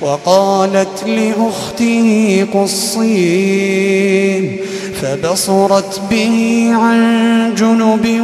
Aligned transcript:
وقالت 0.00 1.04
لأخته 1.06 2.46
قصيه 2.54 4.50
فبصرت 5.02 6.00
به 6.10 6.68
عن 6.72 7.54
جنب 7.54 8.20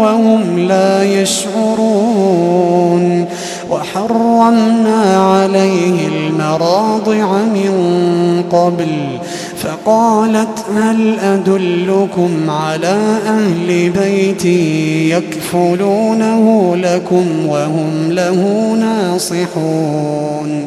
وهم 0.00 0.58
لا 0.58 1.04
يشعرون. 1.22 2.74
وحرمنا 3.70 5.16
عليه 5.16 6.08
المراضع 6.08 7.32
من 7.32 7.72
قبل 8.52 9.18
فقالت 9.56 10.64
هل 10.76 11.18
أدلكم 11.18 12.50
على 12.50 13.18
أهل 13.26 13.90
بيت 13.90 14.44
يكفلونه 15.14 16.76
لكم 16.76 17.46
وهم 17.46 18.10
له 18.10 18.72
ناصحون؟ 18.80 20.66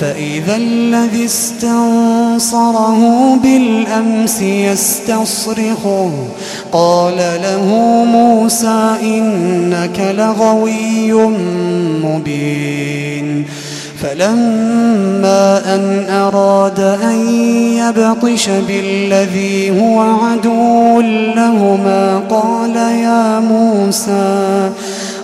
فإذا 0.00 0.56
الذي 0.56 1.24
استنصره 1.24 3.00
بالأمس 3.42 4.42
يستصرخه. 4.42 6.10
قال 6.72 7.16
له 7.16 7.64
موسى 8.04 8.96
إنك 9.02 10.00
لغوي 10.00 11.12
مبين. 12.04 13.44
فلما 14.02 15.74
أن 15.74 16.06
أراد 16.10 16.80
أن 16.80 17.28
يبطش 17.74 18.48
بالذي 18.48 19.80
هو 19.80 20.00
عدو 20.00 21.00
لهما 21.36 22.22
قال 22.30 22.76
يا 22.76 23.40
موسى 23.40 24.70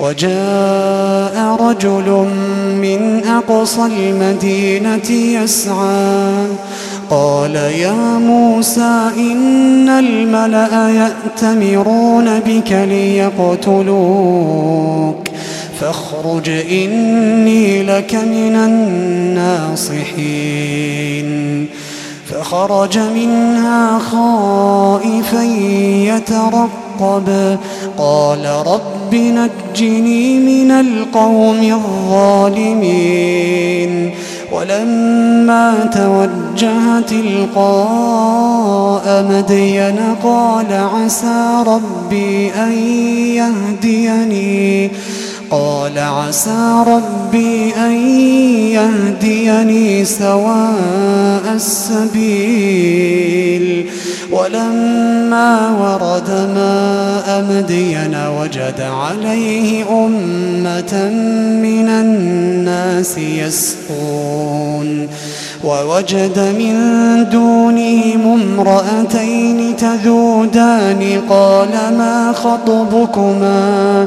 وجاء 0.00 1.56
رجل 1.60 2.28
من 2.80 3.22
أقصى 3.24 3.86
المدينة 3.86 5.10
يسعى 5.10 6.46
قال 7.10 7.54
يا 7.54 8.18
موسى 8.18 9.10
إن 9.16 9.88
الملأ 9.88 10.88
يأتمرون 10.90 12.40
بك 12.40 12.72
ليقتلوك 12.72 14.10
فاخرج 15.80 16.48
إني 16.48 17.82
لك 17.82 18.14
من 18.14 18.56
الناصحين. 18.56 20.20
فخرج 22.30 22.98
منها 22.98 23.98
خائفا 23.98 25.42
يترقب 26.04 27.58
قال 27.98 28.46
رب 28.66 28.99
نجني 29.14 30.38
من 30.38 30.70
القوم 30.70 31.62
الظالمين 32.52 33.30
ولما 34.52 35.90
توجه 35.94 37.00
تلقاء 37.00 38.46
مدين 39.30 39.98
قال 40.22 40.66
عسى 40.72 41.64
ربي 41.66 42.50
أن 42.54 42.72
يهديني 43.36 44.90
قال 45.50 45.98
عسى 45.98 46.84
ربي 46.86 47.74
أن 47.76 47.92
يهديني 48.70 50.04
سواء 50.04 51.42
السبيل. 51.54 53.10
ولما 54.32 55.70
ورد 55.80 56.30
ماء 56.54 57.44
مدين 57.50 58.16
وجد 58.40 58.80
عليه 58.80 59.84
أمة 60.06 61.10
من 61.62 61.88
الناس 61.88 63.18
يسقون. 63.18 65.08
ووجد 65.64 66.38
من 66.58 66.74
دونهم 67.30 68.42
امرأتين 68.42 69.76
تذودان. 69.76 71.20
قال 71.28 71.70
ما 71.98 72.32
خطبكما؟ 72.32 74.06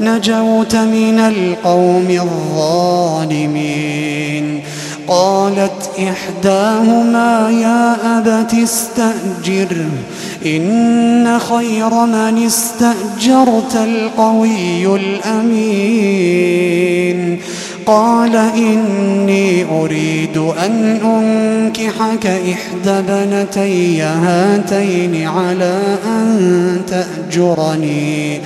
نجوت 0.00 0.76
من 0.76 1.18
القوم 1.18 2.06
الظالمين. 2.10 3.82
قالت 5.08 5.90
إحداهما 5.98 7.50
يا 7.50 7.96
أبت 8.18 8.54
استأجره 8.54 9.90
إن 10.46 11.38
خير 11.38 12.06
من 12.06 12.46
استأجرت 12.46 13.76
القوي 13.76 14.96
الأمين. 14.96 16.72
قال 17.86 18.36
إني 18.36 19.64
أريد 19.64 20.36
أن 20.36 21.00
أنكحك 21.04 22.26
إحدى 22.26 23.02
بنتي 23.08 24.02
هاتين 24.02 25.28
على 25.28 25.80
أن 26.06 26.80
تأجرني. 26.88 28.40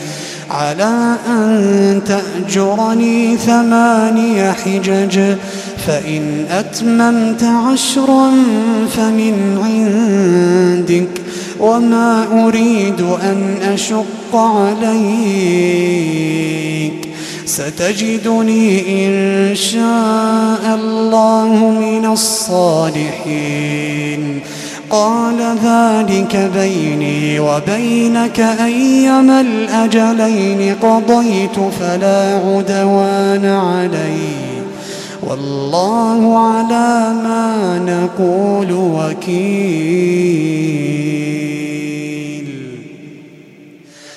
على 0.51 1.17
أن 1.29 2.03
تأجرني 2.07 3.37
ثماني 3.37 4.53
حجج 4.53 5.21
فإن 5.87 6.47
أتممت 6.51 7.43
عشرا 7.43 8.33
فمن 8.97 9.59
عندك 9.65 11.09
وما 11.61 12.27
أريد 12.47 13.01
أن 13.01 13.57
أشق 13.75 14.37
عليك. 14.37 15.77
ستجدني 17.47 19.07
إن 19.07 19.55
شاء 19.55 20.75
الله 20.75 21.71
من 21.71 22.07
الصالحين. 22.13 23.43
قال 24.91 25.37
ذلك 25.65 26.51
بيني 26.55 27.41
وبينك 27.41 28.41
أيما 28.41 29.41
الأجلين 29.41 30.75
قضيت 30.83 31.59
فلا 31.81 32.41
عدوان 32.47 33.45
علي. 33.45 34.47
والله 35.23 36.39
على 36.39 37.13
ما 37.25 37.79
نقول 37.79 38.73
وكيل. 38.73 39.87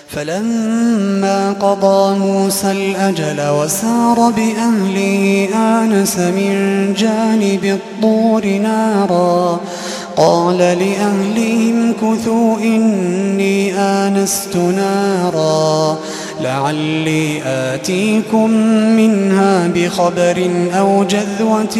فلما 0.09 1.51
قضى 1.51 2.19
موسى 2.19 2.71
الأجل 2.71 3.49
وسار 3.49 4.33
بأهله 4.35 5.49
آنس 5.55 6.17
من 6.17 6.53
جانب 6.97 7.65
الطور 7.65 8.45
نارا 8.45 9.59
قال 10.19 10.57
لأهلهم 10.57 11.93
كثوا 11.93 12.57
إني 12.57 13.73
آنست 13.75 14.55
نارا 14.55 15.97
لعلي 16.41 17.41
آتيكم 17.45 18.49
منها 18.95 19.67
بخبر 19.67 20.49
أو 20.79 21.03
جذوة 21.03 21.77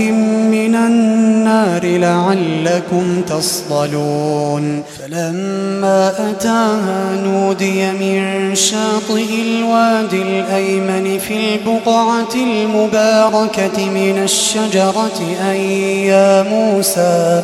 من 0.52 0.76
النار 0.76 1.86
لعلكم 1.86 3.22
تصطلون 3.22 4.84
فلما 5.00 6.32
أتاها 6.32 7.22
نودي 7.24 7.92
من 7.92 8.56
شاطئ 8.56 9.42
الوادي 9.42 10.22
الأيمن 10.22 11.20
في 11.20 11.34
البقعة 11.34 12.36
المباركة 12.36 13.90
من 13.90 14.24
الشجرة 14.24 15.20
أي 15.52 16.06
يا 16.06 16.44
موسى 16.44 17.44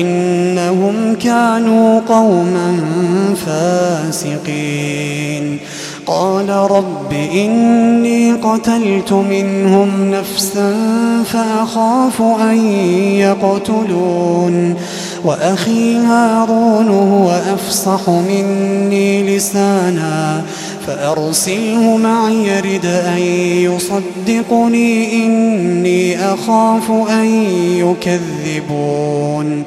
إنهم 0.00 1.14
كانوا 1.14 2.00
قوما 2.08 2.80
فاسقين. 3.46 5.58
قال 6.06 6.48
رب 6.48 7.12
إني 7.12 8.32
قتلت 8.32 9.12
منهم 9.12 10.10
نفسا 10.10 10.74
فأخاف 11.24 12.22
أن 12.22 12.56
يقتلون. 13.14 14.74
وأخي 15.24 15.96
هارون 15.96 16.88
هو 16.88 17.40
أفصح 17.54 18.08
مني 18.08 19.36
لسانا. 19.36 20.42
فأرسله 20.86 21.96
معي 21.96 22.48
يرد 22.48 22.86
أن 22.86 23.18
يصدقني 23.68 25.24
إني 25.26 26.24
أخاف 26.34 26.90
أن 27.10 27.24
يكذبون. 27.78 29.64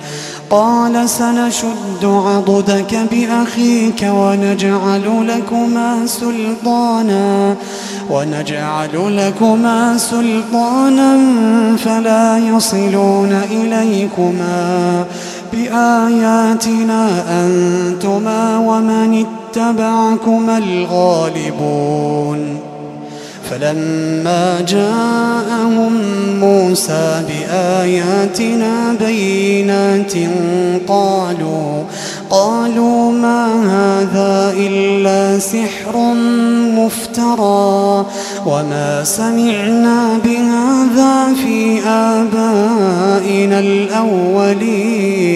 قال 0.49 1.09
سنشد 1.09 2.03
عضدك 2.03 2.99
بأخيك 3.11 4.07
ونجعل 4.09 5.27
لكما 5.27 6.05
سلطانا 6.05 7.55
ونجعل 8.09 9.17
لكما 9.17 9.97
سلطانا 9.97 11.17
فلا 11.77 12.37
يصلون 12.37 13.41
إليكما. 13.51 15.05
بآياتنا 15.53 17.23
أنتما 17.29 18.57
ومن 18.57 19.13
اتبعكما 19.13 19.44
الغالبون 20.57 22.59
فلما 23.49 24.61
جاءهم 24.61 25.93
موسى 26.39 27.23
بآياتنا 27.27 28.95
بينات 28.99 30.13
قالوا 30.87 31.83
قالوا 32.29 33.11
ما 33.11 33.47
هذا 33.63 34.53
إلا 34.57 35.39
سحر 35.39 35.97
مفترى 36.75 38.05
وما 38.45 39.03
سمعنا 39.03 40.19
بهذا 40.25 41.33
في 41.33 41.79
آبائنا 41.87 43.59
الأولين 43.59 45.35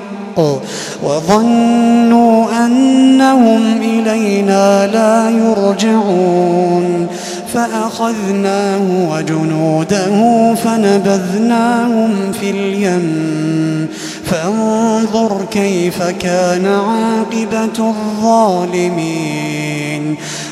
وظنوا 1.03 2.65
أنهم 2.65 3.81
إلينا 3.81 4.87
لا 4.87 5.29
يرجعون 5.29 7.07
فأخذناه 7.53 9.09
وجنوده 9.11 10.55
فنبذناهم 10.55 12.31
في 12.31 12.49
اليم 12.51 13.87
فانظر 14.25 15.45
كيف 15.51 16.03
كان 16.03 16.65
عاقبة 16.65 17.89
الظالمين 17.89 19.31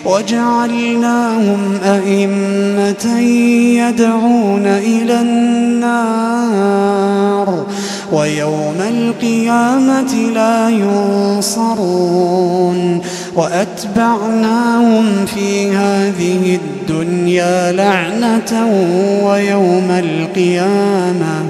وجعلناهم 0.05 1.79
أئمة 1.83 3.19
يدعون 3.79 4.65
إلى 4.65 5.21
النار 5.21 6.49
ويوم 8.11 8.75
القيامة 8.79 10.13
لا 10.13 10.69
ينصرون 10.69 12.29
وأتبعناهم 13.35 15.25
في 15.25 15.71
هذه 15.71 16.59
الدنيا 16.63 17.71
لعنة 17.71 18.67
ويوم 19.23 19.91
القيامة 19.91 21.43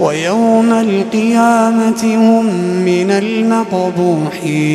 ويوم 0.00 0.72
القيامة 0.72 2.04
هم 2.04 2.46
من 2.84 3.10
المقبوحين 3.10 4.74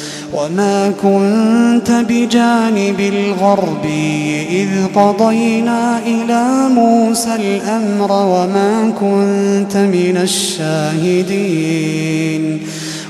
وما 0.33 0.91
كنت 1.03 1.91
بجانب 1.91 2.99
الغرب 2.99 3.85
إذ 4.49 4.69
قضينا 4.95 5.99
إلى 6.05 6.69
موسى 6.69 7.35
الأمر 7.35 8.11
وما 8.11 8.93
كنت 8.99 9.77
من 9.77 10.17
الشاهدين. 10.17 11.61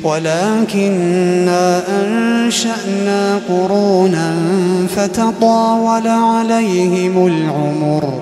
ولكننا 0.04 1.84
أنشأنا 2.04 3.40
قرونا 3.50 4.36
فتطاول 4.96 6.08
عليهم 6.08 7.28
العمر. 7.28 8.22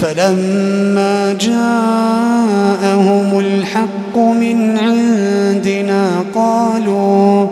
فلما 0.00 1.32
جاءهم 1.40 3.38
الحق 3.38 4.16
من 4.16 4.78
عندنا 4.78 6.10
قالوا 6.34 7.46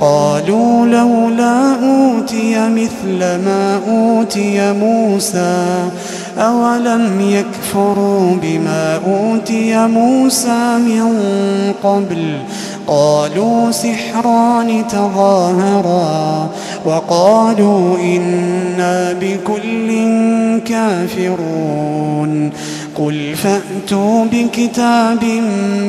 قالوا 0.00 0.86
لولا 0.86 1.74
أوتي 1.74 2.68
مثل 2.68 3.18
ما 3.18 3.80
أوتي 3.88 4.72
موسى 4.72 5.88
أولم 6.38 7.20
يكفروا 7.20 8.36
بما 8.42 9.00
أوتي 9.06 9.86
موسى 9.86 10.78
من 10.78 11.16
قبل؟ 11.82 12.38
قالوا 12.86 13.70
سحران 13.70 14.84
تظاهرا. 14.88 16.50
وقالوا 16.84 17.98
إنا 17.98 19.12
بكل 19.20 19.88
كافرون. 20.64 22.50
قل 22.94 23.34
فأتوا 23.34 24.24
بكتاب 24.32 25.24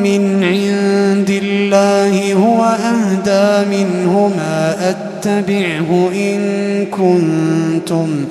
من 0.04 0.44
عند 0.44 1.30
الله 1.44 2.34
هو 2.34 2.64
أهدى 2.64 3.70
منهما 3.78 4.76
أتبعه 4.90 6.10
إن 6.16 6.40
كنتم 6.86 8.26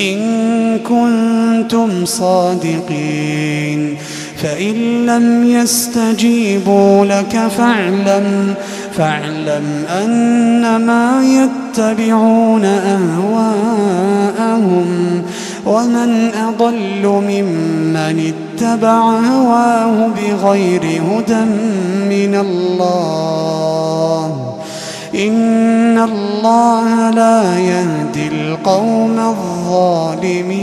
إن 0.00 0.18
كنتم 0.78 2.04
صادقين. 2.04 3.96
فإن 4.42 5.06
لم 5.06 5.50
يستجيبوا 5.50 7.04
لك 7.04 7.48
فاعلم 7.58 8.54
فاعلم 8.96 9.84
أنما 10.02 11.22
يتبعون 11.24 12.64
أهواءهم 12.64 14.12
ومن 15.66 16.30
أضل 16.34 17.06
ممن 17.06 18.32
اتبع 18.32 19.00
هواه 19.10 20.08
بغير 20.08 20.82
هدى 20.82 21.44
من 22.08 22.34
الله. 22.34 24.26
إن 25.14 25.98
الله 25.98 27.10
لا 27.10 27.58
يهدي 27.58 28.28
القوم 28.28 29.18
الظالمين. 29.18 30.62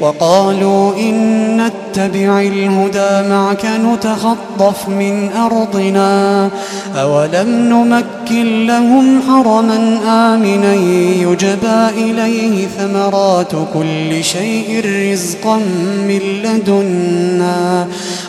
وقالوا 0.00 0.96
إن 0.96 1.56
نتبع 1.56 2.40
الهدى 2.40 3.28
معك 3.28 3.66
نتخطف 3.66 4.88
من 4.88 5.30
أرضنا 5.32 6.50
أولم 6.96 7.48
نمكن 7.48 8.66
لهم 8.66 9.20
حرما 9.28 9.98
آمنا 10.06 10.74
يجبى 11.22 11.88
إليه 11.96 12.66
ثمرات 12.66 13.52
كل 13.74 14.24
شيء 14.24 14.82
رزقا 14.86 15.56
من 16.08 16.20
لدنا 16.44 17.86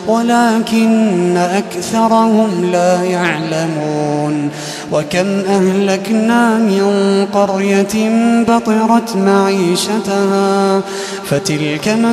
ولكن 0.08 1.36
أكثرهم 1.36 2.70
لا 2.72 3.02
يعلمون. 3.02 4.50
وكم 4.92 5.26
أهلكنا 5.48 6.58
من 6.58 7.26
قرية 7.32 8.10
بطرت 8.48 9.16
معيشتها 9.16 10.80
فتلك 11.24 11.57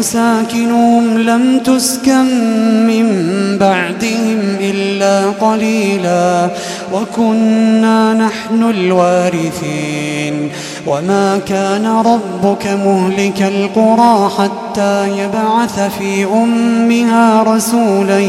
مساكنهم 0.05 1.17
لم 1.17 1.59
تسكن 1.59 2.25
من 2.87 3.07
بعدهم 3.57 4.39
إلا 4.59 5.29
قليلا 5.29 6.49
وكنا 6.93 8.13
نحن 8.13 8.63
الوارثين 8.69 10.49
وما 10.87 11.39
كان 11.47 11.85
ربك 11.85 12.67
مهلك 12.67 13.41
القرى 13.41 14.29
حتى 14.37 15.07
يبعث 15.19 15.79
في 15.99 16.25
أمها 16.25 17.43
رسولا 17.43 18.19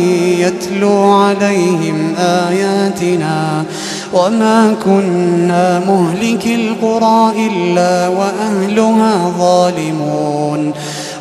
يتلو 0.40 1.12
عليهم 1.12 2.14
آياتنا 2.18 3.64
وما 4.12 4.74
كنا 4.84 5.80
مهلك 5.88 6.46
القرى 6.46 7.46
إلا 7.46 8.08
وأهلها 8.08 9.32
ظالمون 9.38 10.72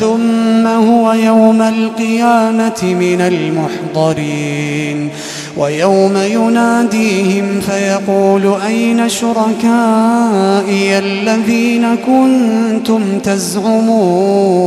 ثم 0.00 0.66
هو 0.66 1.12
يوم 1.12 1.62
القيامة 1.62 2.82
من 2.82 3.20
المحضرين. 3.20 5.10
ويوم 5.56 6.16
يناديهم 6.16 7.60
فيقول 7.60 8.54
أين 8.66 9.08
شركائي 9.08 10.98
الذين 10.98 11.96
كنتم 12.06 13.18
تزعمون؟ 13.18 14.66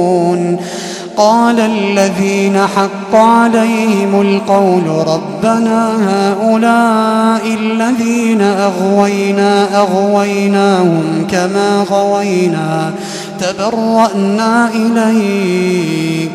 قال 1.18 1.60
الذين 1.60 2.58
حق 2.58 3.16
عليهم 3.16 4.22
القول 4.22 4.84
ربنا 5.08 5.92
هؤلاء 6.10 7.42
الذين 7.60 8.42
أغوينا 8.42 9.82
أغويناهم 9.82 11.28
كما 11.32 11.86
غوينا. 11.90 12.94
تبرأنا 13.42 14.70
إليك. 14.76 16.32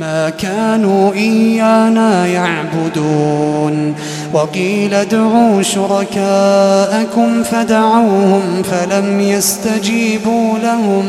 ما 0.00 0.30
كانوا 0.30 1.12
إيانا 1.12 2.26
يعبدون. 2.26 3.94
وقيل 4.32 4.94
ادعوا 4.94 5.62
شركاءكم 5.62 7.42
فدعوهم 7.42 8.62
فلم 8.62 9.20
يستجيبوا 9.20 10.58
لهم. 10.58 11.04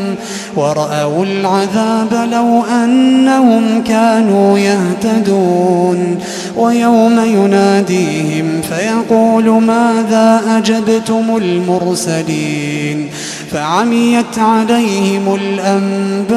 ورأوا 0.55 1.25
العذاب 1.25 2.29
لو 2.31 2.63
أنهم 2.83 3.83
كانوا 3.83 4.59
يهتدون. 4.59 6.19
ويوم 6.57 7.19
يناديهم 7.25 8.61
فيقول 8.61 9.49
ماذا 9.49 10.41
أجبتم 10.57 11.37
المرسلين؟ 11.37 13.09
فعميت 13.55 14.39
عليهم 14.39 15.35
الأنباء 15.35 16.35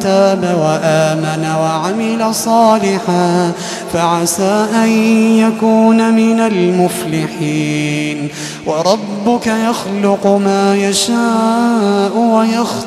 تاب 0.00 0.56
وآمن 0.60 1.46
وعمل 1.60 2.34
صالحا 2.34 3.52
فعسى 3.96 4.66
أن 4.84 4.88
يكون 5.38 6.14
من 6.14 6.40
المفلحين. 6.40 8.28
وربك 8.66 9.46
يخلق 9.46 10.26
ما 10.26 10.76
يشاء 10.76 12.18
ويختار. 12.18 12.86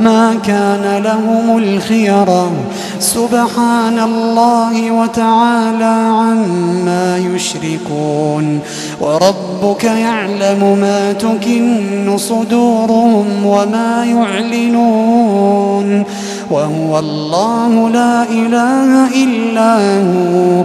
ما 0.00 0.34
كان 0.46 1.02
لهم 1.02 1.58
الخيرة 1.58 2.52
سبحان 2.98 3.98
الله 3.98 4.90
وتعالى 4.90 6.16
عما 6.20 7.18
يشركون. 7.34 8.60
وربك 9.00 9.84
يعلم 9.84 10.78
ما 10.80 11.12
تكن 11.12 12.18
صدورهم 12.18 13.46
وما 13.46 14.04
يعلنون. 14.04 16.04
وهو 16.52 16.98
الله 16.98 17.90
لا 17.90 18.22
إله 18.22 18.90
إلا 19.24 19.72
هو. 20.00 20.64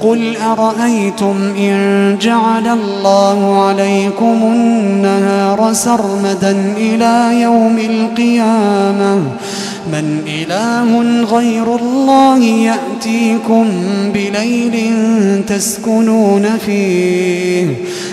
قل 0.00 0.36
أرأيتم 0.36 1.36
إن 1.58 2.18
جعل 2.20 2.68
الله 2.68 3.64
عليكم 3.66 4.38
النهار 4.42 5.72
سرمدا 5.72 6.74
إلى 6.76 7.40
يوم 7.42 7.78
القيامة 7.78 9.22
من 9.92 10.22
إله 10.26 11.00
غير 11.36 11.76
الله 11.76 12.44
يأتيكم 12.44 13.66
بليل 14.14 14.94
تسكنون 15.46 16.58
فيه 16.66 17.66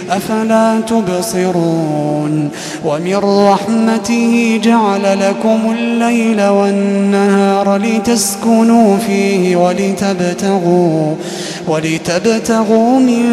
أفلا 0.10 0.80
تبصرون 0.88 2.50
ومن 2.86 3.16
رحمته 3.16 4.60
جعل 4.64 5.20
لكم 5.20 5.60
الليل 5.78 6.42
والنهار 6.42 7.78
لتسكنوا 7.78 8.98
فيه 8.98 9.56
ولتبتغوا 9.56 11.16
ولتبتغوا 11.68 13.00
من 13.00 13.26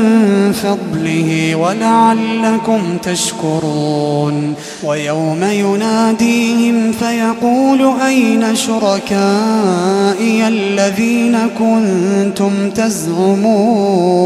فضله 0.52 1.54
ولعلكم 1.56 2.80
تشكرون 3.02 4.54
ويوم 4.84 5.44
يناديهم 5.44 6.92
فيقول 6.92 7.82
أين 8.28 8.56
شركائي 8.56 10.48
الذين 10.48 11.38
كنتم 11.58 12.70
تزعمون 12.70 14.18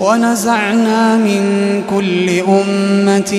ونزعنا 0.00 1.16
من 1.16 1.42
كل 1.90 2.30
أمة 2.40 3.32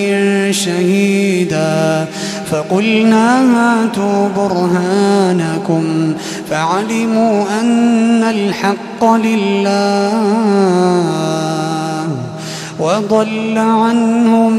شهيدا 0.51 2.05
فقلنا 2.51 3.41
هاتوا 3.55 4.29
برهانكم 4.37 6.13
فعلموا 6.49 7.43
أن 7.61 8.23
الحق 8.23 9.03
لله 9.03 10.11
وضل 12.79 13.57
عنهم 13.57 14.53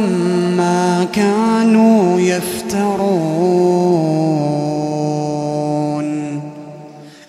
ما 0.56 1.06
كانوا 1.12 2.20
يفترون 2.20 3.86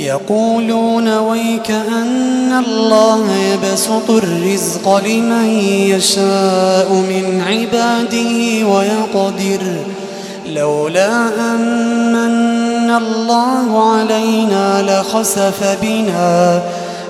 يقولون 0.00 1.18
ويك 1.18 1.70
أن 1.70 2.64
الله 2.66 3.32
يبسط 3.36 4.10
الرزق 4.10 4.96
لمن 5.06 5.48
يشاء 5.68 6.92
من 6.92 7.42
عباده 7.46 8.66
ويقدر. 8.68 9.60
لولا 10.46 11.28
أمن 11.54 12.90
الله 12.90 13.90
علينا 13.92 14.82
لخسف 14.82 15.78
بنا 15.82 16.62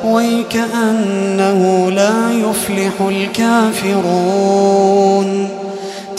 ويكأنه 0.04 1.90
لا 1.90 2.32
يفلح 2.32 2.92
الكافرون. 3.80 4.00